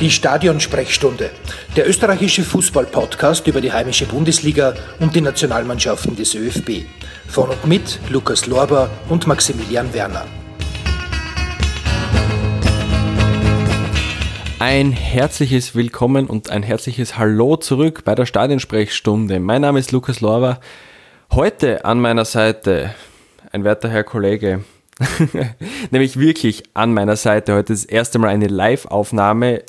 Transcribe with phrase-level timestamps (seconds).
[0.00, 1.30] Die Stadionsprechstunde,
[1.76, 6.86] der österreichische Fußball-Podcast über die heimische Bundesliga und die Nationalmannschaften des ÖFB.
[7.28, 10.24] Von und mit Lukas Lorber und Maximilian Werner.
[14.58, 19.38] Ein herzliches Willkommen und ein herzliches Hallo zurück bei der Stadionsprechstunde.
[19.38, 20.60] Mein Name ist Lukas Lorber.
[21.30, 22.94] Heute an meiner Seite
[23.52, 24.64] ein werter Herr Kollege,
[25.90, 27.54] nämlich wirklich an meiner Seite.
[27.54, 29.62] Heute das erste Mal eine Live-Aufnahme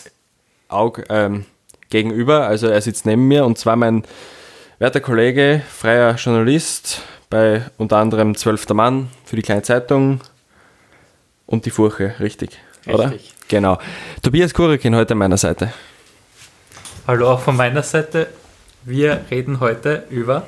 [0.71, 1.45] Aug, ähm,
[1.89, 2.47] gegenüber.
[2.47, 4.03] Also er sitzt neben mir und zwar mein
[4.79, 10.21] werter Kollege, freier Journalist bei unter anderem Zwölfter Mann für die kleine Zeitung
[11.45, 12.57] und die Furche, richtig,
[12.87, 12.93] richtig.
[12.93, 13.13] oder?
[13.47, 13.77] Genau.
[14.21, 15.71] Tobias Kurikin heute an meiner Seite.
[17.07, 18.27] Hallo auch von meiner Seite.
[18.83, 20.47] Wir reden heute über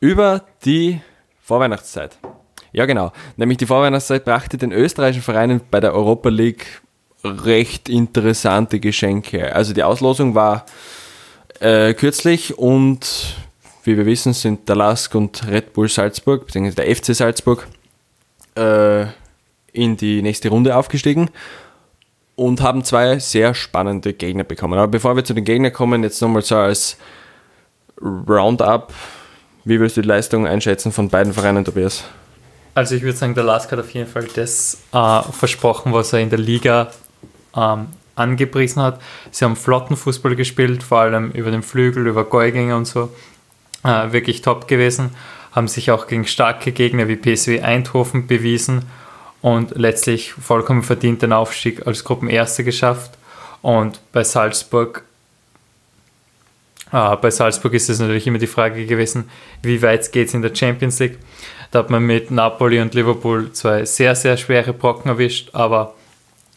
[0.00, 1.00] über die
[1.42, 2.18] Vorweihnachtszeit.
[2.72, 3.12] Ja, genau.
[3.36, 6.82] Nämlich die Vorweihnachtszeit brachte den österreichischen Vereinen bei der Europa League
[7.24, 9.54] recht interessante Geschenke.
[9.54, 10.66] Also die Auslosung war
[11.60, 13.36] äh, kürzlich und
[13.84, 17.66] wie wir wissen, sind der LASK und Red Bull Salzburg, beziehungsweise der FC Salzburg,
[18.54, 19.06] äh,
[19.72, 21.30] in die nächste Runde aufgestiegen
[22.36, 24.78] und haben zwei sehr spannende Gegner bekommen.
[24.78, 26.96] Aber bevor wir zu den Gegnern kommen, jetzt nochmal so als
[28.00, 28.92] Roundup.
[29.64, 32.04] Wie willst du die Leistung einschätzen von beiden Vereinen, Tobias?
[32.74, 36.20] Also ich würde sagen, der Lask hat auf jeden Fall das äh, versprochen, was er
[36.20, 36.90] in der Liga
[37.56, 39.00] ähm, angepriesen hat.
[39.30, 43.10] Sie haben Flottenfußball gespielt, vor allem über den Flügel, über Geugänge und so.
[43.84, 45.10] Äh, wirklich top gewesen.
[45.52, 48.82] Haben sich auch gegen starke Gegner wie PSW Eindhoven bewiesen
[49.40, 53.12] und letztlich vollkommen verdient den Aufstieg als Gruppenerste geschafft.
[53.62, 55.04] Und bei Salzburg,
[56.92, 59.30] äh, bei Salzburg ist es natürlich immer die Frage gewesen,
[59.62, 61.18] wie weit geht es in der Champions League.
[61.70, 65.94] Da hat man mit Napoli und Liverpool zwei sehr, sehr schwere Brocken erwischt, aber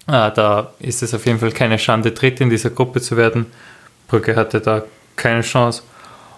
[0.07, 3.45] da ist es auf jeden Fall keine Schande, Dritt in dieser Gruppe zu werden.
[4.07, 4.84] Brücke hatte da
[5.16, 5.84] keine Chance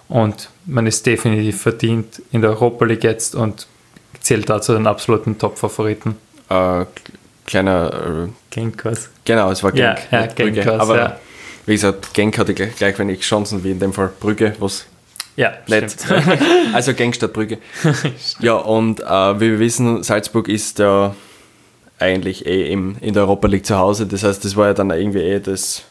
[0.08, 3.66] und man ist definitiv verdient in der Europa League jetzt und
[4.20, 6.16] zählt dazu den absoluten Top-Favoriten.
[6.48, 6.84] Äh,
[7.46, 8.26] kleiner.
[8.26, 9.10] Äh, Genk was?
[9.24, 9.98] Genau, es war Genk.
[10.10, 10.80] Ja, ja Genk Brügge.
[10.80, 11.20] Aber ja.
[11.66, 14.86] wie gesagt, Genk hatte gleich, gleich wenig Chancen wie in dem Fall Brügge, was
[15.36, 15.96] ja, nett.
[16.72, 17.58] also Genk statt Brügge.
[18.38, 21.14] ja, und äh, wie wir wissen, Salzburg ist ja
[22.04, 24.06] eigentlich eh im, in der Europa League zu Hause.
[24.06, 25.82] Das heißt, das war ja dann irgendwie eh das.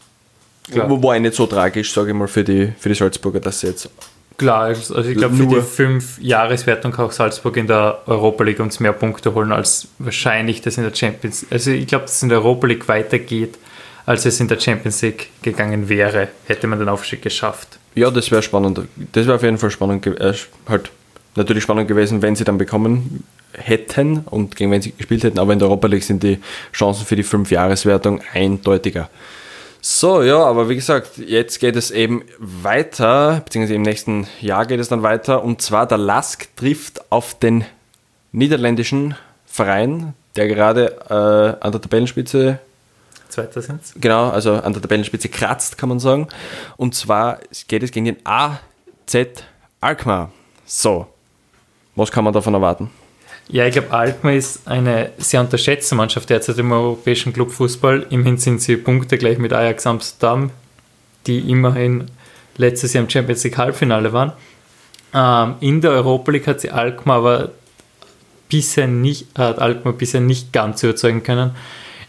[0.72, 0.90] Klar.
[0.90, 3.90] War nicht so tragisch, sage ich mal, für die, für die Salzburger, dass sie jetzt.
[4.38, 8.60] Klar, also ich glaube, für die fünf Jahreswertung kann auch Salzburg in der Europa League
[8.60, 11.52] uns mehr Punkte holen, als wahrscheinlich das in der Champions League.
[11.52, 13.60] Also ich glaube, dass es in der Europa League weitergeht,
[14.06, 17.78] als es in der Champions League gegangen wäre, hätte man den Aufstieg geschafft.
[17.96, 18.82] Ja, das wäre spannend.
[19.12, 20.34] Das wäre auf jeden Fall spannend, äh,
[20.68, 20.90] halt
[21.36, 23.24] natürlich spannend gewesen, wenn sie dann bekommen
[23.54, 26.40] hätten und gegen wen sie gespielt hätten, aber in der Europa League sind die
[26.74, 29.10] Chancen für die Fünf-Jahres-Wertung eindeutiger.
[29.82, 34.80] So, ja, aber wie gesagt, jetzt geht es eben weiter, beziehungsweise im nächsten Jahr geht
[34.80, 37.66] es dann weiter, und zwar der Lask trifft auf den
[38.32, 42.60] niederländischen Verein, der gerade äh, an der Tabellenspitze
[43.34, 43.82] Zweiter sind.
[44.00, 46.28] Genau, also an der Tabellenspitze kratzt, kann man sagen.
[46.78, 48.60] Und zwar geht es gegen den AZ
[49.82, 50.32] Alkmaar.
[50.66, 51.08] So,
[51.96, 52.90] was kann man davon erwarten?
[53.50, 58.08] Ja, ich glaube, Alkmaar ist eine sehr unterschätzte Mannschaft derzeit im europäischen Clubfußball.
[58.10, 60.52] Immerhin sind sie Punkte gleich mit Ajax Amsterdam,
[61.28, 62.06] die immerhin
[62.58, 64.32] letztes Jahr im Champions League Halbfinale waren.
[65.14, 67.52] Ähm, in der Europa League hat sie Alkmaar aber
[68.50, 71.52] bisher nicht, hat Alkmaar bisher nicht ganz überzeugen können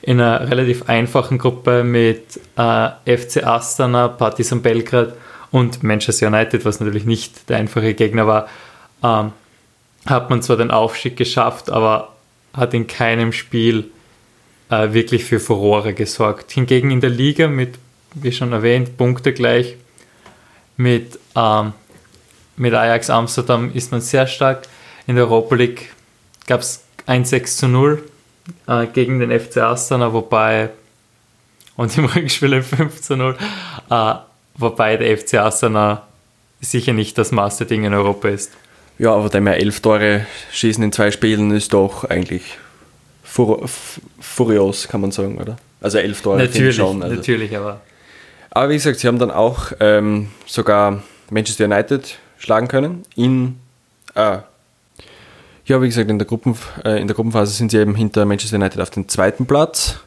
[0.03, 5.15] in einer relativ einfachen Gruppe mit äh, FC Astana, Partizan Belgrad
[5.51, 8.49] und Manchester United, was natürlich nicht der einfache Gegner war,
[9.03, 9.33] ähm,
[10.07, 12.13] hat man zwar den Aufstieg geschafft, aber
[12.53, 13.91] hat in keinem Spiel
[14.71, 16.53] äh, wirklich für Furore gesorgt.
[16.53, 17.79] Hingegen in der Liga mit,
[18.15, 19.77] wie schon erwähnt, Punkte gleich
[20.77, 21.73] mit, ähm,
[22.57, 24.67] mit Ajax Amsterdam ist man sehr stark.
[25.07, 25.93] In der Europa League
[26.47, 28.03] gab es ein 6 zu 0
[28.67, 30.71] äh, gegen den FC Astana, wobei,
[31.77, 33.37] und im Rückspiel 5 zu 0,
[33.91, 34.15] äh,
[34.57, 36.07] wobei der FC Astana
[36.61, 37.31] sicher nicht das
[37.67, 38.53] Dinge in Europa ist.
[38.99, 42.43] Ja, aber dem ja elf Tore schießen in zwei Spielen ist doch eigentlich
[43.23, 43.69] fur
[44.21, 45.57] furios, kann man sagen, oder?
[45.81, 47.03] Also elf Tore natürlich, schon.
[47.03, 47.17] Also.
[47.17, 47.81] Natürlich, aber.
[48.51, 53.59] Aber wie gesagt, sie haben dann auch ähm, sogar Manchester United schlagen können in
[54.15, 54.39] äh,
[55.67, 58.57] ja, wie gesagt, in der, Gruppen, äh, in der Gruppenphase sind sie eben hinter Manchester
[58.57, 59.99] United auf den zweiten Platz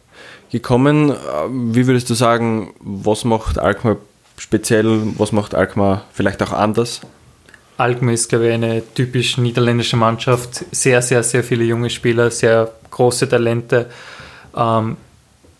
[0.52, 1.10] gekommen.
[1.10, 1.16] Äh,
[1.50, 3.98] wie würdest du sagen, was macht Alkmaar
[4.38, 7.02] speziell, was macht Alkmaar vielleicht auch anders?
[7.78, 10.66] Alkmaar ist, glaube ich, eine typisch niederländische Mannschaft.
[10.72, 13.88] Sehr, sehr, sehr viele junge Spieler, sehr große Talente.
[14.56, 14.98] Ähm,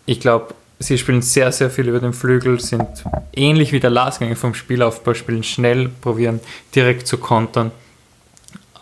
[0.04, 2.86] ich glaube, sie spielen sehr, sehr viel über den Flügel, sind
[3.34, 6.40] ähnlich wie der Lasgang vom Spielaufbau, spielen schnell, probieren
[6.74, 7.70] direkt zu kontern.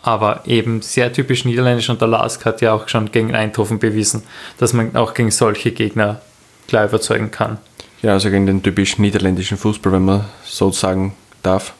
[0.01, 4.23] Aber eben sehr typisch niederländisch und der Lask hat ja auch schon gegen Eindhoven bewiesen,
[4.57, 6.21] dass man auch gegen solche Gegner
[6.67, 7.57] klar überzeugen kann.
[8.01, 11.13] Ja, also gegen den typisch niederländischen Fußball, wenn man so sagen
[11.43, 11.73] darf.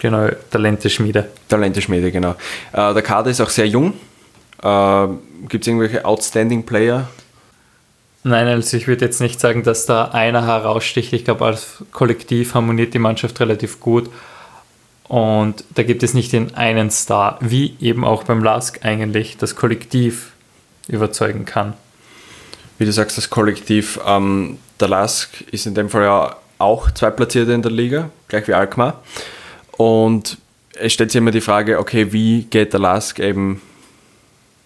[0.00, 1.28] Genau, Talenteschmiede.
[1.48, 2.34] Talenteschmiede, genau.
[2.72, 3.94] Äh, der Kader ist auch sehr jung.
[4.62, 5.06] Äh,
[5.48, 7.08] Gibt es irgendwelche Outstanding Player?
[8.22, 11.12] Nein, also ich würde jetzt nicht sagen, dass da einer heraussticht.
[11.12, 14.10] Ich glaube, als Kollektiv harmoniert die Mannschaft relativ gut.
[15.08, 19.54] Und da gibt es nicht den einen Star, wie eben auch beim Lask eigentlich das
[19.54, 20.32] Kollektiv
[20.88, 21.74] überzeugen kann.
[22.78, 27.52] Wie du sagst, das Kollektiv, ähm, der Lask ist in dem Fall ja auch Zweitplatzierte
[27.52, 29.02] in der Liga, gleich wie Alkmaar.
[29.76, 30.38] Und
[30.74, 33.60] es stellt sich immer die Frage, okay, wie geht der Lask eben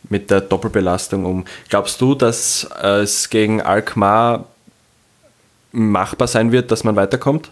[0.09, 1.45] mit der Doppelbelastung um?
[1.69, 4.47] Glaubst du, dass es gegen Alkmaar
[5.73, 7.51] machbar sein wird, dass man weiterkommt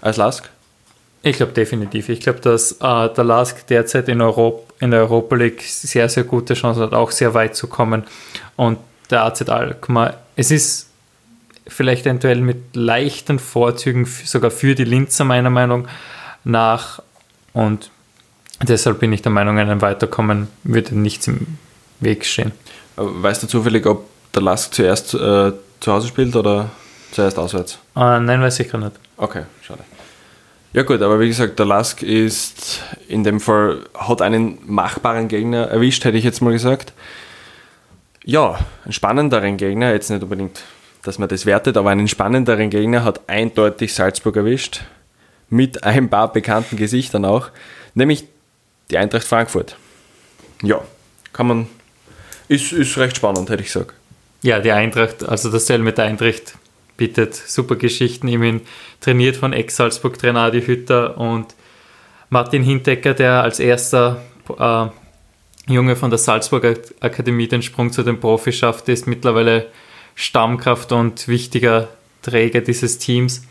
[0.00, 0.50] als Lask?
[1.22, 2.08] Ich glaube definitiv.
[2.08, 6.24] Ich glaube, dass äh, der Lask derzeit in, Europ in der Europa League sehr, sehr
[6.24, 8.04] gute Chancen hat, auch sehr weit zu kommen.
[8.56, 8.78] Und
[9.10, 10.90] der AZ Alkmaar, es ist
[11.66, 15.90] vielleicht eventuell mit leichten Vorzügen sogar für die Linzer meiner Meinung nach.
[16.44, 17.90] Und
[18.62, 21.58] deshalb bin ich der Meinung, einem Weiterkommen würde nichts im
[22.00, 22.52] Weg stehen.
[22.96, 26.70] Weißt du zufällig, ob der Lask zuerst äh, zu Hause spielt oder
[27.12, 27.78] zuerst auswärts?
[27.96, 28.92] Äh, nein, weiß ich gar nicht.
[29.16, 29.80] Okay, schade.
[30.72, 35.68] Ja gut, aber wie gesagt, der Lask ist in dem Fall, hat einen machbaren Gegner
[35.68, 36.92] erwischt, hätte ich jetzt mal gesagt.
[38.24, 40.62] Ja, einen spannenderen Gegner, jetzt nicht unbedingt,
[41.02, 44.80] dass man das wertet, aber einen spannenderen Gegner hat eindeutig Salzburg erwischt.
[45.54, 47.50] Mit ein paar bekannten Gesichtern auch,
[47.94, 48.24] nämlich
[48.90, 49.76] die Eintracht Frankfurt.
[50.64, 50.82] Ja,
[51.32, 51.68] kann man,
[52.48, 53.94] ist, ist recht spannend, hätte ich gesagt.
[54.42, 56.56] Ja, die Eintracht, also das Duell mit der Eintracht
[56.96, 58.26] bietet super Geschichten.
[58.26, 58.62] Immerhin
[59.00, 61.54] trainiert von Ex-Salzburg-Trainer Adi Hütter und
[62.30, 64.24] Martin Hintecker, der als erster
[64.58, 64.86] äh,
[65.72, 69.68] Junge von der Salzburger Akademie den Sprung zu den Profis schafft, ist mittlerweile
[70.16, 71.86] Stammkraft und wichtiger
[72.22, 73.42] Träger dieses Teams.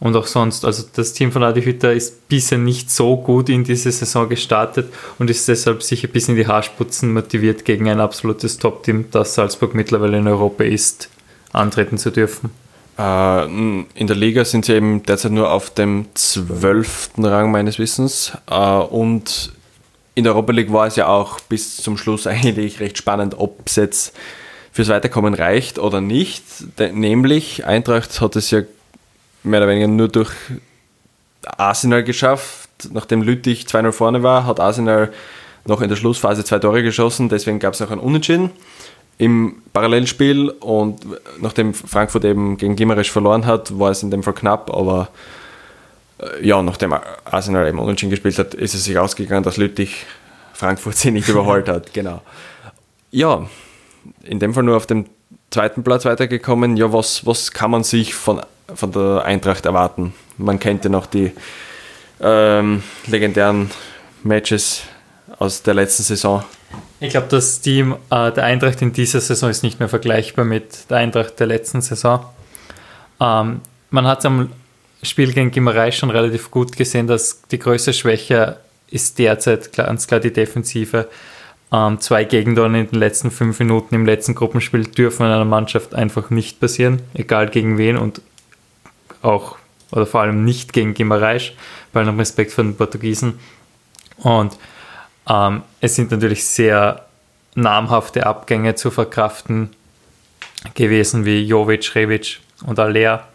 [0.00, 3.64] Und auch sonst, also das Team von Adi Hütter ist bisher nicht so gut in
[3.64, 8.56] diese Saison gestartet und ist deshalb sicher bis in die Haarspitzen motiviert, gegen ein absolutes
[8.56, 11.10] Top-Team, das Salzburg mittlerweile in Europa ist,
[11.52, 12.50] antreten zu dürfen.
[12.98, 18.32] Äh, in der Liga sind sie eben derzeit nur auf dem zwölften Rang meines Wissens.
[18.50, 19.52] Äh, und
[20.14, 23.60] in der Europa League war es ja auch bis zum Schluss eigentlich recht spannend, ob
[23.66, 24.16] es jetzt
[24.72, 26.44] fürs Weiterkommen reicht oder nicht.
[26.78, 28.62] Nämlich, Eintracht hat es ja
[29.42, 30.30] mehr oder weniger nur durch
[31.44, 32.68] Arsenal geschafft.
[32.92, 35.12] Nachdem Lüttich 2-0 vorne war, hat Arsenal
[35.66, 38.50] noch in der Schlussphase zwei Tore geschossen, deswegen gab es noch ein Unentschieden
[39.20, 41.04] im Parallelspiel und
[41.40, 45.10] nachdem Frankfurt eben gegen Gimmerisch verloren hat, war es in dem Fall knapp, aber
[46.18, 46.94] äh, ja, nachdem
[47.26, 50.06] Arsenal eben unentschieden gespielt hat, ist es sich ausgegangen, dass Lüttich
[50.54, 52.22] Frankfurt sie nicht überholt hat, genau.
[53.10, 53.46] Ja,
[54.22, 55.04] in dem Fall nur auf dem
[55.50, 56.78] zweiten Platz weitergekommen.
[56.78, 58.40] Ja, was, was kann man sich von,
[58.74, 60.12] von der Eintracht erwarten?
[60.38, 61.32] Man kennt ja noch die
[62.20, 63.70] ähm, legendären
[64.22, 64.82] Matches
[65.38, 66.44] aus der letzten Saison.
[67.00, 70.90] Ich glaube, das Team äh, der Eintracht in dieser Saison ist nicht mehr vergleichbar mit
[70.90, 72.24] der Eintracht der letzten Saison.
[73.20, 73.60] Ähm,
[73.90, 74.50] man hat am
[75.02, 78.58] Spiel gegen Gimarei schon relativ gut gesehen, dass die größte Schwäche
[78.90, 81.08] ist derzeit ganz klar die Defensive.
[81.72, 85.94] Ähm, zwei Gegentore in den letzten fünf Minuten im letzten Gruppenspiel dürfen in einer Mannschaft
[85.94, 88.20] einfach nicht passieren, egal gegen wen und
[89.22, 89.56] auch
[89.92, 91.54] oder vor allem nicht gegen Gimareisch,
[91.92, 93.40] bei allem Respekt vor den Portugiesen.
[94.18, 94.56] Und
[95.28, 97.06] ähm, es sind natürlich sehr
[97.54, 99.70] namhafte Abgänge zu verkraften
[100.74, 103.26] gewesen, wie Jovic, Revic und Alea.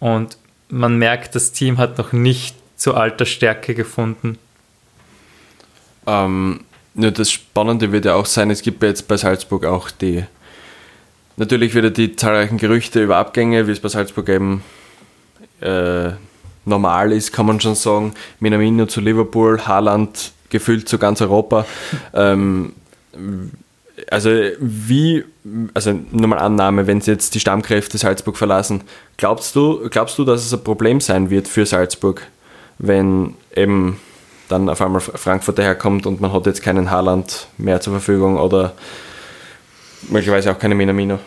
[0.00, 4.38] Und man merkt, das Team hat noch nicht zu alter Stärke gefunden.
[6.06, 6.60] Ähm,
[6.94, 10.24] ja, das Spannende wird ja auch sein, es gibt jetzt bei Salzburg auch die,
[11.36, 14.62] natürlich wieder die zahlreichen Gerüchte über Abgänge, wie es bei Salzburg eben
[15.64, 16.12] äh,
[16.64, 18.14] normal ist, kann man schon sagen.
[18.40, 21.66] Minamino zu Liverpool, Haaland gefühlt zu ganz Europa.
[22.14, 22.72] ähm,
[24.10, 25.24] also wie,
[25.72, 28.82] also nur mal Annahme, wenn sie jetzt die Stammkräfte Salzburg verlassen,
[29.16, 32.22] glaubst du, glaubst du, dass es ein Problem sein wird für Salzburg,
[32.78, 34.00] wenn eben
[34.48, 38.74] dann auf einmal Frankfurt daherkommt und man hat jetzt keinen Haaland mehr zur Verfügung oder
[40.08, 41.18] möglicherweise auch keine Minamino?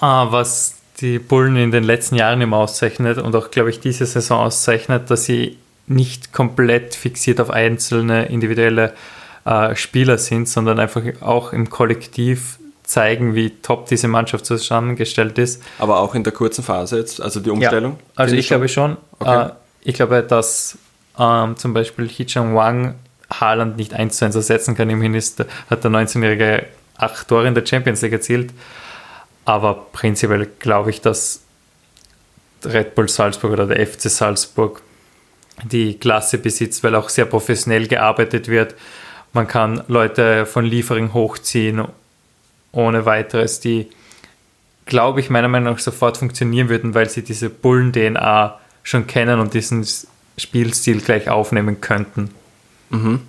[0.00, 4.06] Ah, was die Bullen in den letzten Jahren immer auszeichnet und auch, glaube ich, diese
[4.06, 8.94] Saison auszeichnet, dass sie nicht komplett fixiert auf einzelne individuelle
[9.44, 15.62] äh, Spieler sind, sondern einfach auch im Kollektiv zeigen, wie top diese Mannschaft zusammengestellt ist.
[15.78, 17.92] Aber auch in der kurzen Phase jetzt, also die Umstellung?
[17.92, 18.96] Ja, also ich glaube schon.
[19.18, 19.46] Okay.
[19.46, 19.50] Äh,
[19.82, 20.78] ich glaube, dass
[21.18, 22.94] ähm, zum Beispiel Hichang Wang
[23.30, 24.90] Haaland nicht eins zu eins ersetzen kann.
[24.90, 28.52] Immerhin ist, hat der 19-Jährige acht Tore in der Champions League erzielt.
[29.44, 31.42] Aber prinzipiell glaube ich, dass
[32.64, 34.82] Red Bull Salzburg oder der FC Salzburg
[35.62, 38.74] die Klasse besitzt, weil auch sehr professionell gearbeitet wird.
[39.32, 41.84] Man kann Leute von Liefering hochziehen
[42.72, 43.88] ohne weiteres, die,
[44.86, 49.54] glaube ich, meiner Meinung nach sofort funktionieren würden, weil sie diese Bullen-DNA schon kennen und
[49.54, 49.86] diesen
[50.36, 52.30] Spielstil gleich aufnehmen könnten.
[52.90, 53.20] Mhm.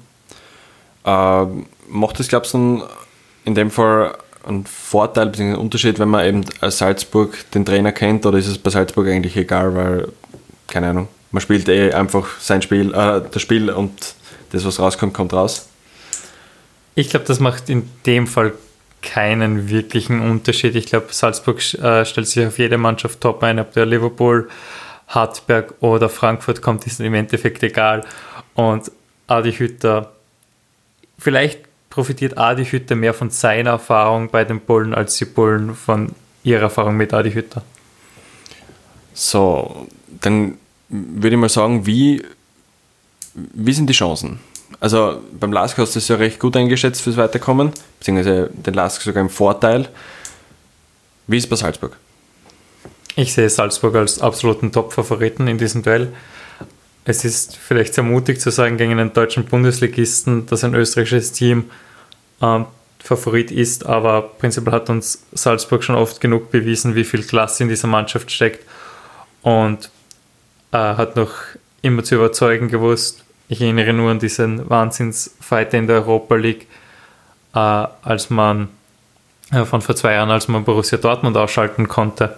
[1.05, 1.45] Äh,
[1.87, 2.83] macht das, glaubst du,
[3.45, 5.43] in dem Fall einen Vorteil bzw.
[5.43, 9.07] einen Unterschied, wenn man eben als Salzburg den Trainer kennt oder ist es bei Salzburg
[9.07, 10.07] eigentlich egal, weil,
[10.67, 14.15] keine Ahnung, man spielt eh einfach sein Spiel, äh, das Spiel und
[14.51, 15.67] das, was rauskommt, kommt raus?
[16.95, 18.53] Ich glaube, das macht in dem Fall
[19.01, 20.75] keinen wirklichen Unterschied.
[20.75, 24.49] Ich glaube, Salzburg äh, stellt sich auf jede Mannschaft top ein, ob der Liverpool,
[25.07, 28.03] Hartberg oder Frankfurt kommt, ist im Endeffekt egal.
[28.55, 28.91] Und
[29.27, 30.11] Adi Hütter,
[31.19, 31.59] vielleicht
[31.95, 36.11] profitiert Adi Hütter mehr von seiner Erfahrung bei den Bullen als die Bullen von
[36.43, 37.63] ihrer Erfahrung mit Adi Hütter.
[39.13, 39.87] So,
[40.19, 40.57] dann
[40.89, 42.21] würde ich mal sagen, wie,
[43.33, 44.41] wie sind die Chancen?
[44.81, 49.01] Also beim Lask hast du es ja recht gut eingeschätzt fürs Weiterkommen, beziehungsweise den Lask
[49.01, 49.87] sogar im Vorteil.
[51.27, 51.95] Wie ist es bei Salzburg?
[53.15, 56.11] Ich sehe Salzburg als absoluten Top-Favoriten in diesem Duell.
[57.05, 61.69] Es ist vielleicht sehr mutig zu sagen gegen einen deutschen Bundesligisten, dass ein österreichisches Team
[62.41, 62.65] ähm,
[62.99, 67.69] Favorit ist, aber prinzipiell hat uns Salzburg schon oft genug bewiesen, wie viel Klasse in
[67.69, 68.65] dieser Mannschaft steckt
[69.43, 69.91] und
[70.71, 71.31] äh, hat noch
[71.83, 73.23] immer zu überzeugen gewusst.
[73.47, 76.67] Ich erinnere nur an diesen Wahnsinnsfight in der Europa League,
[77.53, 78.69] äh, als man
[79.51, 82.37] äh, von vor zwei Jahren, als man Borussia Dortmund ausschalten konnte.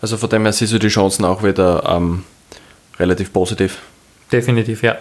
[0.00, 2.22] Also von dem her siehst du die Chancen auch wieder ähm,
[3.00, 3.78] relativ positiv.
[4.30, 4.96] Definitiv, ja.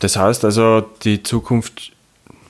[0.00, 1.92] Das heißt also, die Zukunft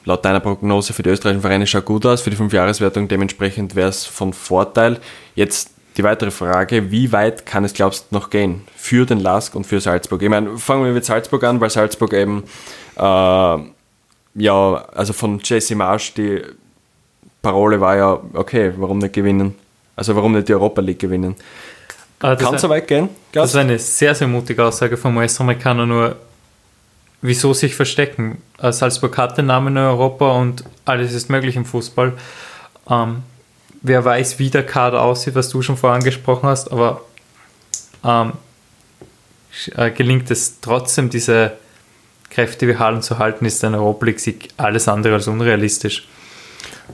[0.05, 3.89] laut deiner Prognose für die österreichischen Vereine schaut gut aus, für die Fünfjahreswertung dementsprechend wäre
[3.89, 4.99] es von Vorteil.
[5.35, 9.55] Jetzt die weitere Frage, wie weit kann es, glaubst du, noch gehen für den Lask
[9.55, 10.23] und für Salzburg?
[10.23, 12.45] Ich meine, fangen wir mit Salzburg an, weil Salzburg eben,
[12.97, 16.43] äh, ja, also von Jesse Marsch, die
[17.43, 19.55] Parole war ja, okay, warum nicht gewinnen?
[19.97, 21.35] Also warum nicht die Europa League gewinnen?
[22.21, 23.09] Ah, kann es so weit gehen?
[23.33, 23.55] Glaubst?
[23.55, 26.17] Das ist eine sehr, sehr mutige Aussage vom US-Amerikaner, nur
[27.23, 28.43] wieso sich verstecken?
[28.59, 32.13] Äh, Salzburg hat den Namen in Europa und alles ist möglich im Fußball.
[32.89, 33.23] Ähm,
[33.83, 37.03] wer weiß, wie der Kader aussieht, was du schon vorher angesprochen hast, aber
[38.05, 38.33] ähm,
[39.77, 41.53] äh, gelingt es trotzdem, diese
[42.31, 46.07] Kräfte wie Haaland zu halten, ist ein Europa League-Sieg alles andere als unrealistisch.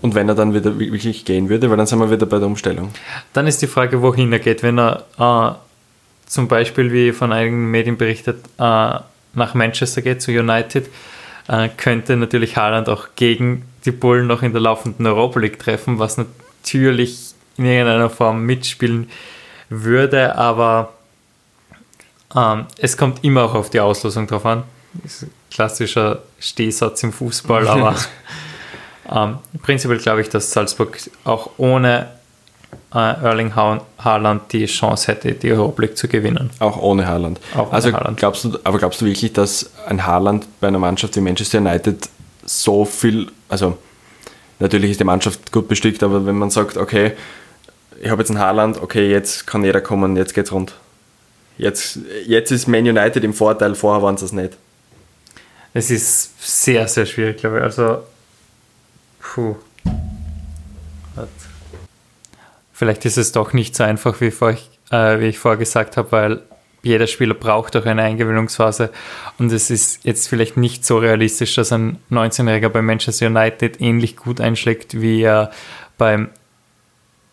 [0.03, 2.47] Und wenn er dann wieder wirklich gehen würde, weil dann sind wir wieder bei der
[2.47, 2.91] Umstellung.
[3.33, 4.63] Dann ist die Frage, wohin er geht.
[4.63, 8.99] Wenn er äh, zum Beispiel, wie von einigen Medien berichtet, äh,
[9.37, 10.89] nach Manchester geht, zu United,
[11.49, 15.99] äh, könnte natürlich Haaland auch gegen die Bullen noch in der laufenden Europa League treffen,
[15.99, 19.09] was natürlich in irgendeiner Form mitspielen
[19.69, 20.93] würde, aber
[22.35, 24.65] ähm, es kommt immer auch auf die Auslosung drauf an.
[25.51, 27.97] Klassischer Stehsatz im Fußball, aber
[29.11, 32.11] ähm, prinzipiell glaube ich, dass Salzburg auch ohne
[32.93, 36.51] Erling ha Haaland die Chance hätte, die Europa League zu gewinnen.
[36.61, 37.41] Auch ohne Haaland.
[37.55, 38.19] Auch also ohne Haaland.
[38.19, 42.09] glaubst du, aber glaubst du wirklich, dass ein Haaland bei einer Mannschaft wie Manchester United
[42.45, 43.77] so viel, also
[44.61, 47.13] natürlich ist die Mannschaft gut bestückt, aber wenn man sagt, okay,
[48.01, 50.75] ich habe jetzt ein Haaland, okay, jetzt kann jeder kommen, jetzt geht's rund.
[51.59, 54.57] Jetzt, jetzt ist Man United im Vorteil, vorher waren sie es nicht.
[55.73, 57.63] Es ist sehr, sehr schwierig, glaube ich.
[57.63, 57.99] Also,
[59.21, 59.57] puh.
[62.77, 66.13] Vielleicht ist es doch nicht so einfach, wie, vor, äh, wie ich vorher gesagt habe,
[66.13, 66.43] weil
[66.83, 68.91] jeder Spieler braucht auch eine Eingewöhnungsphase
[69.39, 74.17] und es ist jetzt vielleicht nicht so realistisch, dass ein 19-Jähriger bei Manchester United ähnlich
[74.17, 75.53] gut einschlägt, wie er
[75.97, 76.29] beim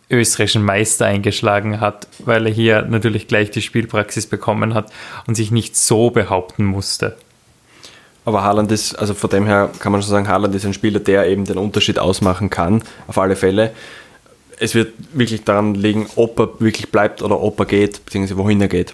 [0.09, 4.93] österreichischen Meister eingeschlagen hat, weil er hier natürlich gleich die Spielpraxis bekommen hat
[5.27, 7.17] und sich nicht so behaupten musste.
[8.23, 11.01] Aber Haaland ist, also von dem her kann man schon sagen, Haaland ist ein Spieler,
[11.01, 13.73] der eben den Unterschied ausmachen kann, auf alle Fälle
[14.59, 18.61] es wird wirklich daran liegen, ob er wirklich bleibt oder ob er geht, beziehungsweise wohin
[18.61, 18.93] er geht.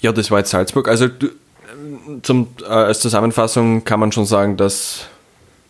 [0.00, 0.88] Ja, das war jetzt Salzburg.
[0.88, 1.08] Also
[2.22, 5.06] zum, äh, als Zusammenfassung kann man schon sagen, dass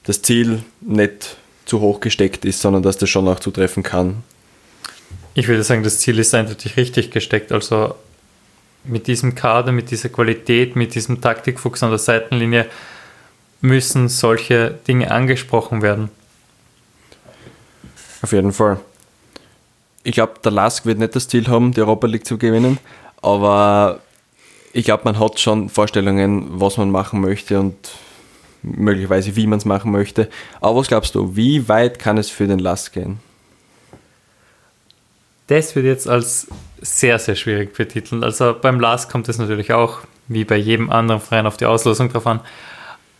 [0.04, 4.22] das Ziel nicht zu hoch gesteckt ist, sondern dass das schon auch zutreffen kann.
[5.34, 7.52] Ich würde sagen, das Ziel ist eindeutig richtig gesteckt.
[7.52, 7.94] Also
[8.84, 12.66] mit diesem Kader, mit dieser Qualität, mit diesem Taktikfuchs an der Seitenlinie
[13.60, 16.10] müssen solche Dinge angesprochen werden.
[18.24, 18.80] Auf jeden Fall.
[20.02, 22.78] Ich glaube, der Lask wird nicht das Ziel haben, die Europa League zu gewinnen,
[23.20, 24.00] aber
[24.72, 27.76] ich glaube, man hat schon Vorstellungen, was man machen möchte und
[28.62, 30.30] möglicherweise, wie man es machen möchte.
[30.62, 33.18] Aber was glaubst du, wie weit kann es für den Lask gehen?
[35.48, 36.46] Das wird jetzt als
[36.80, 38.24] sehr, sehr schwierig betiteln.
[38.24, 42.08] Also beim Lask kommt es natürlich auch, wie bei jedem anderen Verein, auf die Auslosung
[42.08, 42.40] drauf an.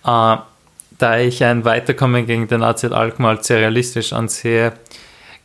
[0.02, 0.42] Äh,
[0.98, 4.72] da ich ein Weiterkommen gegen den AZ Alkmaar als sehr realistisch ansehe,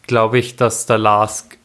[0.07, 1.57] glaube ich, dass der Lask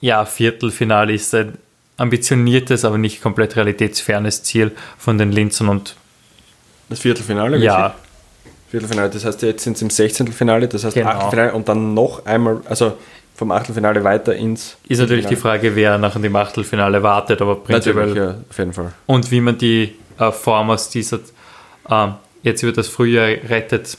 [0.00, 1.58] ja Viertelfinale ist ein
[1.96, 5.96] ambitioniertes, aber nicht komplett realitätsfernes Ziel von den Linzen und
[6.88, 7.58] das Viertelfinale?
[7.58, 7.94] Ja.
[8.70, 10.32] Viertelfinale, das heißt, jetzt sind sie im 16.
[10.32, 11.08] Finale, das heißt genau.
[11.08, 12.98] Achtelfinale und dann noch einmal, also
[13.34, 14.76] vom Achtelfinale weiter ins.
[14.88, 18.16] Ist natürlich die Frage, wer nach dem Achtelfinale wartet, aber prinzipiell.
[18.16, 18.92] Ja, auf jeden Fall.
[19.06, 21.20] Und wie man die äh, Form aus dieser
[21.88, 22.08] äh,
[22.42, 23.96] jetzt über das Frühjahr rettet.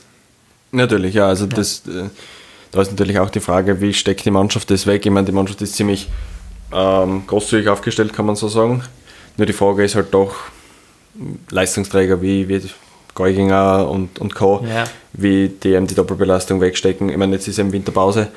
[0.72, 1.56] Natürlich, ja, also ja.
[1.56, 1.86] das.
[1.86, 2.08] Äh,
[2.72, 5.04] da ist natürlich auch die Frage, wie steckt die Mannschaft das weg?
[5.04, 6.08] Ich meine, die Mannschaft ist ziemlich
[6.72, 8.84] ähm, großzügig aufgestellt, kann man so sagen.
[9.36, 10.34] Nur die Frage ist halt doch,
[11.50, 12.62] Leistungsträger wie, wie
[13.14, 14.84] Geuginger und, und Co., ja.
[15.12, 17.08] wie die eben die Doppelbelastung wegstecken.
[17.08, 18.28] Ich meine, jetzt ist eben Winterpause,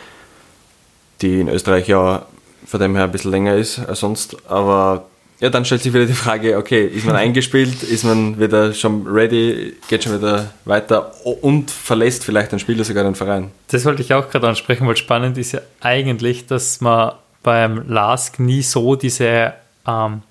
[1.22, 2.26] die in Österreich ja
[2.66, 5.06] von dem her ein bisschen länger ist als sonst, aber
[5.44, 9.06] ja, dann stellt sich wieder die Frage, okay, ist man eingespielt, ist man wieder schon
[9.06, 13.52] ready, geht schon wieder weiter und verlässt vielleicht ein Spieler sogar den Verein?
[13.68, 18.40] Das wollte ich auch gerade ansprechen, weil spannend ist ja eigentlich, dass man beim LASK
[18.40, 19.52] nie so diese
[19.86, 20.22] ähm,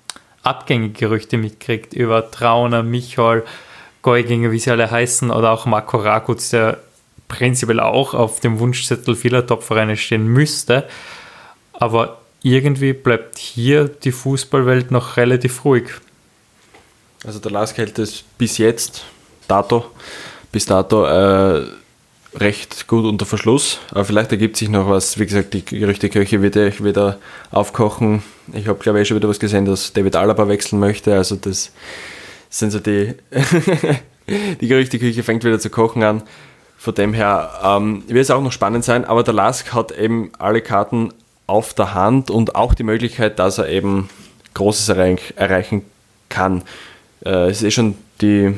[0.41, 3.43] Abgängegerüchte mitkriegt über Trauner, Michal,
[4.01, 6.79] Geuginger, wie sie alle heißen, oder auch Marco Rakutz, der
[7.27, 10.85] prinzipiell auch auf dem Wunschzettel vieler Topvereine stehen müsste.
[11.73, 15.85] Aber irgendwie bleibt hier die Fußballwelt noch relativ ruhig.
[17.25, 19.05] Also der LASK hält es bis jetzt,
[19.47, 19.85] dato,
[20.51, 21.65] bis dato, äh,
[22.35, 23.79] recht gut unter Verschluss.
[23.91, 25.17] Aber vielleicht ergibt sich noch was.
[25.19, 27.19] Wie gesagt, die Gerüchtekirche wird ja wieder
[27.51, 28.23] aufkochen.
[28.51, 31.15] Ich habe, glaube ich, schon wieder was gesehen, dass David Alaba wechseln möchte.
[31.15, 31.71] Also das
[32.49, 33.13] sind so die...
[34.61, 36.23] die Gerüchteküche fängt wieder zu kochen an.
[36.77, 39.05] Von dem her ähm, wird es auch noch spannend sein.
[39.05, 41.13] Aber der Lask hat eben alle Karten
[41.47, 44.09] auf der Hand und auch die Möglichkeit, dass er eben
[44.53, 45.83] Großes erreichen
[46.29, 46.63] kann.
[47.25, 48.55] Äh, es ist eh schon die,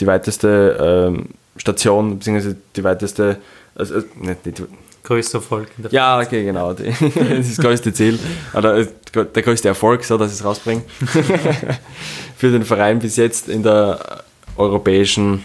[0.00, 1.10] die weiteste...
[1.10, 3.38] Ähm, Station, beziehungsweise die weiteste,
[3.74, 4.62] also, äh, nicht, nicht,
[5.02, 5.68] größter Erfolg.
[5.76, 6.72] In der ja, okay, genau.
[6.72, 6.84] Die,
[7.36, 8.18] das größte Ziel,
[8.54, 10.82] oder äh, der größte Erfolg, so dass ich es rausbringe,
[12.36, 14.24] für den Verein bis jetzt in der
[14.56, 15.44] europäischen,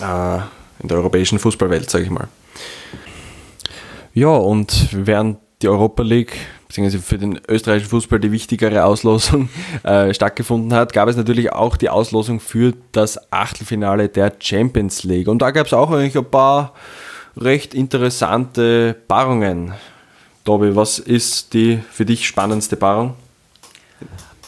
[0.00, 0.36] äh,
[0.80, 2.28] in der europäischen Fußballwelt, sage ich mal.
[4.14, 6.36] Ja, und während die Europa League
[6.70, 9.48] beziehungsweise für den österreichischen Fußball die wichtigere Auslosung
[9.82, 15.26] äh, stattgefunden hat, gab es natürlich auch die Auslosung für das Achtelfinale der Champions League.
[15.26, 16.74] Und da gab es auch eigentlich ein paar
[17.36, 19.72] recht interessante Paarungen.
[20.44, 23.14] Tobi, was ist die für dich spannendste Paarung?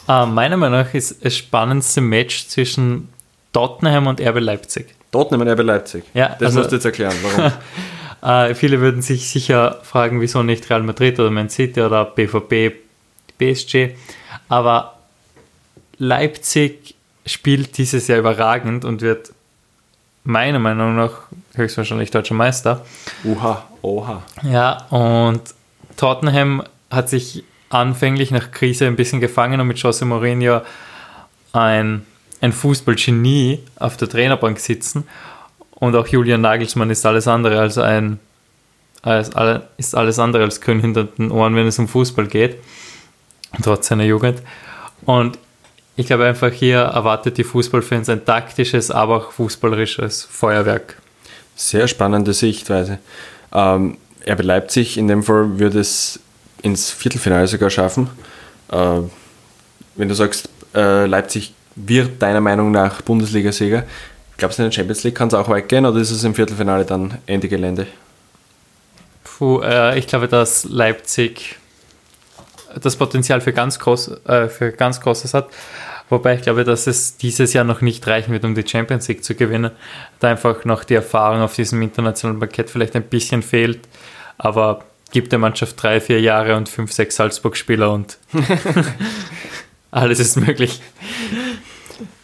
[0.07, 3.09] Uh, meiner Meinung nach ist das spannendste Match zwischen
[3.51, 4.95] Tottenham und RB Leipzig.
[5.11, 6.03] Tottenham und RB Leipzig?
[6.13, 6.29] Ja.
[6.39, 7.51] Das also, musst du jetzt erklären, warum.
[8.23, 12.75] Äh, viele würden sich sicher fragen, wieso nicht Real Madrid oder Man City oder BVB,
[13.37, 13.95] PSG.
[14.47, 14.97] Aber
[15.97, 19.33] Leipzig spielt dieses Jahr überragend und wird
[20.23, 21.11] meiner Meinung nach
[21.55, 22.85] höchstwahrscheinlich deutscher Meister.
[23.25, 24.23] Oha, oha.
[24.43, 25.41] Ja, und
[25.97, 30.61] Tottenham hat sich anfänglich nach Krise ein bisschen gefangen und mit Jose Mourinho
[31.51, 32.05] ein,
[32.39, 35.05] ein Fußballgenie auf der Trainerbank sitzen.
[35.75, 38.19] Und auch Julian Nagelsmann ist alles andere als ein
[39.03, 39.31] als,
[39.77, 42.57] ist alles andere als grün hinter den Ohren, wenn es um Fußball geht,
[43.61, 44.41] trotz seiner Jugend.
[45.05, 45.37] Und
[45.95, 50.97] ich glaube einfach hier erwartet die Fußballfans ein taktisches, aber auch fußballerisches Feuerwerk.
[51.55, 52.97] Sehr spannende Sichtweise.
[53.51, 56.19] Ähm, RB Leipzig in dem Fall würde es
[56.61, 58.09] ins Viertelfinale sogar schaffen.
[58.71, 59.01] Äh,
[59.95, 63.83] wenn du sagst, äh, Leipzig wird deiner Meinung nach Bundesliga-Sieger,
[64.43, 66.35] Glaubst du, in der Champions League kann es auch weit gehen oder ist es im
[66.35, 67.87] Viertelfinale dann Ende Gelände?
[69.23, 71.55] Puh, äh, ich glaube, dass Leipzig
[72.75, 75.47] das Potenzial für ganz, groß, äh, für ganz Großes hat.
[76.09, 79.23] Wobei ich glaube, dass es dieses Jahr noch nicht reichen wird, um die Champions League
[79.23, 79.71] zu gewinnen.
[80.19, 83.79] Da einfach noch die Erfahrung auf diesem internationalen Parkett vielleicht ein bisschen fehlt.
[84.37, 88.17] Aber gibt der Mannschaft drei, vier Jahre und fünf, sechs Salzburg-Spieler und
[89.91, 90.81] alles ist möglich.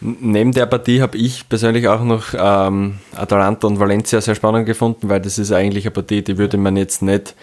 [0.00, 5.08] Neben der Partie habe ich persönlich auch noch ähm, Atalanta und Valencia sehr spannend gefunden,
[5.08, 7.34] weil das ist eigentlich eine Partie, die würde man jetzt nicht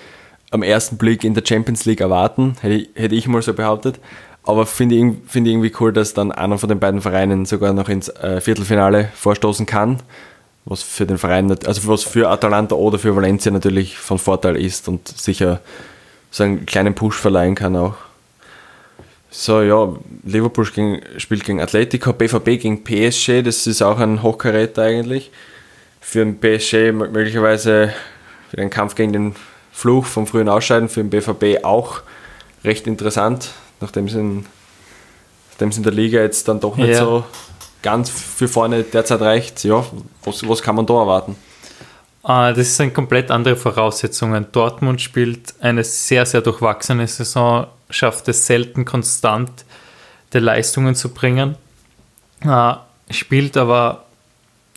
[0.51, 3.99] am ersten Blick in der Champions League erwarten, hätte ich, hätte ich mal so behauptet.
[4.43, 7.73] Aber finde ich, find ich irgendwie cool, dass dann einer von den beiden Vereinen sogar
[7.73, 10.01] noch ins äh, Viertelfinale vorstoßen kann.
[10.63, 14.87] was für den Verein, also was für Atalanta oder für Valencia natürlich von Vorteil ist
[14.87, 15.59] und sicher
[16.31, 17.95] so einen kleinen Push verleihen kann auch.
[19.29, 24.83] So, ja, Liverpool gegen, spielt gegen Atletico, BVB gegen PSG, das ist auch ein Hochkaräter
[24.83, 25.31] eigentlich.
[25.99, 27.93] Für den PSG möglicherweise
[28.49, 29.35] für den Kampf gegen den
[29.71, 32.01] Fluch vom frühen Ausscheiden, für den BVB auch
[32.63, 34.45] recht interessant, nachdem es in,
[35.51, 36.99] nachdem es in der Liga jetzt dann doch nicht ja.
[36.99, 37.25] so
[37.83, 39.63] ganz für vorne derzeit reicht.
[39.63, 39.85] Ja,
[40.23, 41.35] was, was kann man da erwarten?
[42.23, 44.47] Ah, das sind komplett andere Voraussetzungen.
[44.51, 49.65] Dortmund spielt eine sehr, sehr durchwachsene Saison, schafft es selten konstant,
[50.33, 51.55] die Leistungen zu bringen,
[52.43, 54.05] ah, spielt aber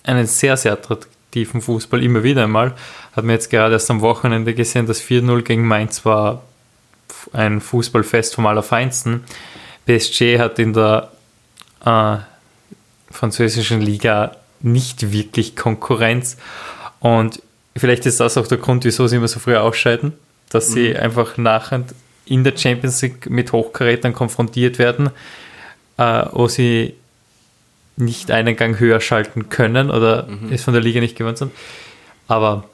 [0.05, 2.75] einen sehr, sehr attraktiven Fußball immer wieder einmal.
[3.13, 6.43] Hat man jetzt gerade erst am Wochenende gesehen, das 4-0 gegen Mainz war
[7.33, 9.25] ein Fußballfest vom Allerfeinsten.
[9.87, 11.11] PSG hat in der
[11.85, 12.17] äh,
[13.11, 16.37] französischen Liga nicht wirklich Konkurrenz
[17.01, 17.43] und
[17.77, 20.13] vielleicht ist das auch der Grund, wieso sie immer so früh ausscheiden,
[20.51, 20.75] dass mhm.
[20.75, 21.85] sie einfach nachher
[22.27, 25.11] in der Champions League mit Hochkarätern konfrontiert werden,
[25.97, 26.95] äh, wo sie
[27.97, 30.53] nicht einen Gang höher schalten können oder mhm.
[30.53, 31.53] es von der Liga nicht gewohnt sind.
[32.29, 32.65] Aber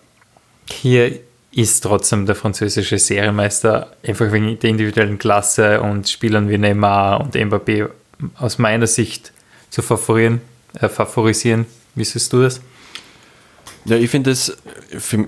[0.71, 1.19] hier
[1.53, 7.35] ist trotzdem der französische Serienmeister einfach wegen der individuellen Klasse und Spielern wie Neymar und
[7.35, 7.89] Mbappé
[8.37, 9.33] aus meiner Sicht
[9.71, 10.41] zu favorisieren.
[10.81, 11.67] Äh, favorisieren.
[11.95, 12.61] Wie siehst du das?
[13.87, 14.57] Ja, ich finde es,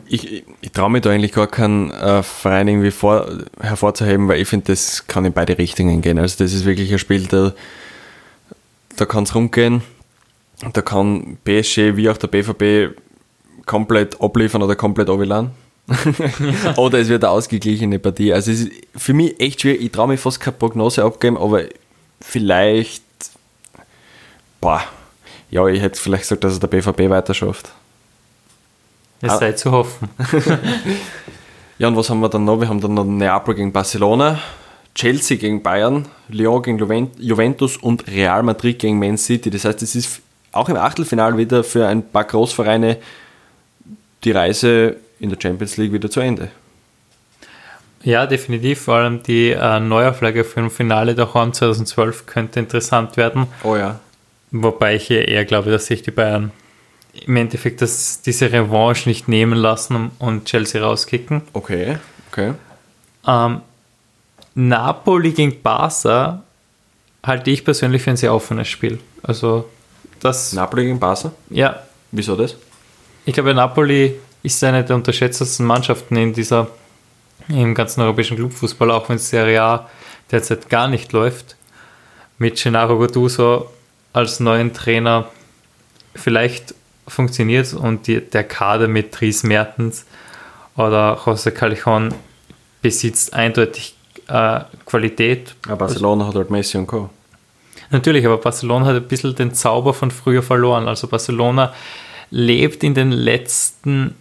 [0.08, 3.28] ich, ich traue mich da eigentlich gar keinen äh, Verein irgendwie vor,
[3.60, 6.18] hervorzuheben, weil ich finde, das kann in beide Richtungen gehen.
[6.18, 7.52] Also das ist wirklich ein Spiel, da,
[8.96, 9.82] da kann es rumgehen.
[10.72, 12.96] Da kann PSG wie auch der BVB
[13.64, 15.52] komplett abliefern oder komplett ja.
[16.76, 18.32] oder es wird eine ausgeglichene Partie.
[18.32, 19.82] Also es ist für mich echt schwierig.
[19.82, 21.62] Ich traue mich fast keine Prognose abgeben, aber
[22.20, 23.04] vielleicht,
[24.60, 24.82] boah,
[25.50, 27.70] ja, ich hätte vielleicht gesagt, dass es der BVB weiter schafft.
[29.20, 29.38] Es ah.
[29.38, 30.08] sei zu hoffen.
[31.78, 32.60] ja, und was haben wir dann noch?
[32.60, 34.38] Wir haben dann noch Neapel gegen Barcelona,
[34.94, 39.50] Chelsea gegen Bayern, Lyon gegen Juventus und Real Madrid gegen Man City.
[39.50, 40.20] Das heißt, es ist
[40.52, 42.98] auch im Achtelfinal wieder für ein paar Großvereine
[44.24, 46.50] die Reise in der Champions League wieder zu Ende.
[48.02, 48.82] Ja, definitiv.
[48.82, 53.46] Vor allem die äh, Neuauflage für ein Finale der Horn 2012 könnte interessant werden.
[53.64, 53.98] Oh ja.
[54.50, 56.52] Wobei ich hier eher glaube, dass sich die Bayern
[57.26, 61.42] im Endeffekt das, diese Revanche nicht nehmen lassen und Chelsea rauskicken.
[61.52, 61.98] Okay,
[62.30, 62.54] okay.
[63.26, 63.60] Ähm,
[64.54, 66.42] Napoli gegen Barca
[67.24, 68.98] halte ich persönlich für ein sehr offenes Spiel.
[69.22, 69.68] Also
[70.20, 70.52] das.
[70.52, 71.32] Napoli gegen Barca?
[71.50, 71.82] Ja.
[72.10, 72.56] Wieso das?
[73.24, 76.68] Ich glaube, Napoli ist eine der unterschätztesten Mannschaften in dieser
[77.48, 79.88] im ganzen europäischen Clubfußball, auch wenn Serie A
[80.30, 81.56] derzeit gar nicht läuft.
[82.38, 83.70] Mit Gennaro Gattuso
[84.12, 85.28] als neuen Trainer
[86.14, 86.74] vielleicht
[87.08, 90.06] funktioniert und die, der Kader mit Dries Mertens
[90.76, 92.14] oder José Callejon
[92.82, 93.96] besitzt eindeutig
[94.28, 95.54] äh, Qualität.
[95.68, 97.10] Ja, Barcelona hat halt Messi und Co.
[97.90, 100.88] Natürlich, aber Barcelona hat ein bisschen den Zauber von früher verloren.
[100.88, 101.72] Also Barcelona
[102.30, 104.14] lebt in den letzten,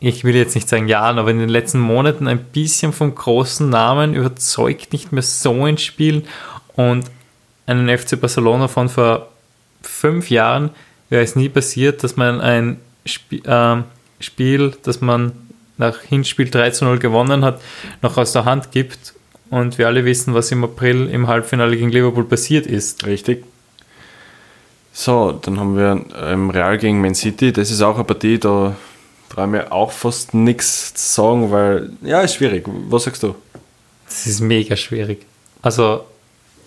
[0.00, 3.68] ich will jetzt nicht sagen Jahren, aber in den letzten Monaten ein bisschen vom großen
[3.68, 6.24] Namen, überzeugt nicht mehr so ins Spiel
[6.74, 7.10] und
[7.66, 9.28] einen FC Barcelona von vor
[9.82, 10.70] fünf Jahren
[11.10, 13.82] wäre es nie passiert, dass man ein Sp äh,
[14.20, 15.32] Spiel, das man
[15.76, 17.60] nach Hinspiel 3 zu 0 gewonnen hat,
[18.02, 19.14] noch aus der Hand gibt.
[19.48, 23.06] Und wir alle wissen, was im April im Halbfinale gegen Liverpool passiert ist.
[23.06, 23.44] Richtig.
[24.92, 27.52] So, dann haben wir ähm, Real gegen Man City.
[27.52, 28.76] Das ist auch eine Partie, da
[29.28, 32.66] traue ich mir auch fast nichts zu sagen, weil, ja, ist schwierig.
[32.88, 33.36] Was sagst du?
[34.06, 35.24] Das ist mega schwierig.
[35.62, 36.04] Also,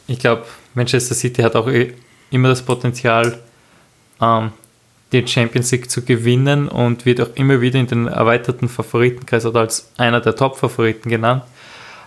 [0.08, 1.94] ich glaube, Manchester City hat auch eh
[2.30, 3.40] immer das Potenzial,
[4.22, 4.52] ähm,
[5.12, 9.62] die Champions League zu gewinnen und wird auch immer wieder in den erweiterten Favoritenkreis oder
[9.62, 11.44] als einer der Top-Favoriten genannt,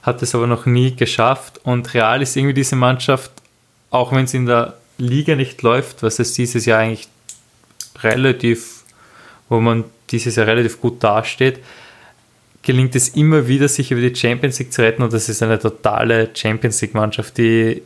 [0.03, 1.61] hat es aber noch nie geschafft.
[1.64, 3.31] Und Real ist irgendwie diese Mannschaft,
[3.90, 7.09] auch wenn es in der Liga nicht läuft, was es dieses Jahr eigentlich
[8.03, 8.85] relativ,
[9.48, 11.59] wo man dieses Jahr relativ gut dasteht,
[12.62, 15.03] gelingt es immer wieder, sich über die Champions League zu retten.
[15.03, 17.83] Und das ist eine totale Champions League-Mannschaft, die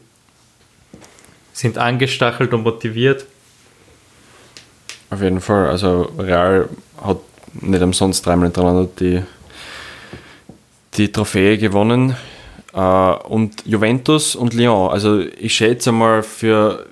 [1.53, 3.27] sind angestachelt und motiviert
[5.11, 5.69] auf jeden Fall.
[5.69, 6.69] Also Real
[7.03, 7.19] hat
[7.61, 9.23] nicht umsonst dreimal hintereinander die,
[10.95, 12.17] die Trophäe gewonnen.
[12.75, 14.91] Äh, und Juventus und Lyon.
[14.91, 16.87] Also ich schätze mal für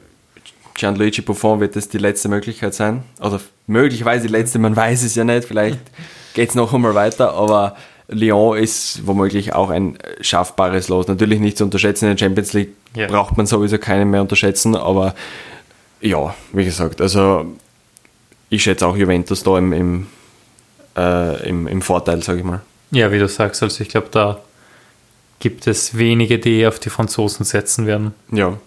[0.75, 3.03] Gianluigi Buffon wird das die letzte Möglichkeit sein.
[3.21, 5.45] Oder möglicherweise die letzte, man weiß es ja nicht.
[5.45, 5.81] Vielleicht
[6.35, 7.77] geht es noch einmal weiter, aber
[8.09, 11.09] Lyon ist womöglich auch ein schaffbares Los.
[11.09, 13.07] Natürlich nicht zu unterschätzen, in der Champions League ja.
[13.09, 15.15] braucht man sowieso keinen mehr unterschätzen, aber
[16.01, 17.47] ja, wie gesagt, also
[18.49, 20.07] ich schätze auch Juventus da im, im,
[20.97, 22.63] äh, im, im Vorteil, sage ich mal.
[22.91, 24.41] Ja, wie du sagst, also ich glaube, da
[25.39, 28.15] gibt es wenige, die auf die Franzosen setzen werden.
[28.31, 28.59] Ja.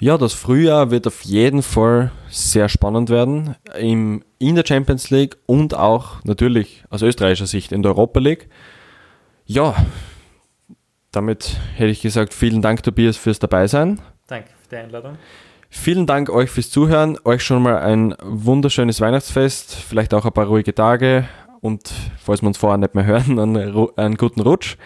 [0.00, 3.54] Ja, das Frühjahr wird auf jeden Fall sehr spannend werden.
[3.78, 8.48] Im, in der Champions League und auch natürlich aus österreichischer Sicht in der Europa League.
[9.46, 9.76] Ja,
[11.12, 14.00] damit hätte ich gesagt, vielen Dank, Tobias, fürs Dabeisein.
[14.26, 15.18] Danke für die Einladung.
[15.74, 17.18] Vielen Dank euch fürs Zuhören.
[17.24, 21.26] Euch schon mal ein wunderschönes Weihnachtsfest, vielleicht auch ein paar ruhige Tage
[21.60, 21.90] und
[22.22, 24.76] falls wir uns vorher nicht mehr hören, einen, einen guten Rutsch.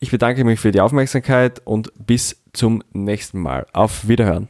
[0.00, 3.66] Ich bedanke mich für die Aufmerksamkeit und bis zum nächsten Mal.
[3.74, 4.48] Auf Wiederhören.